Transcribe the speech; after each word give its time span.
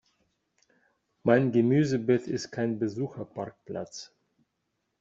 Mein 1.21 1.51
Gemüsebeet 1.51 2.25
ist 2.25 2.49
kein 2.49 2.79
Besucherparkplatz! 2.79 4.11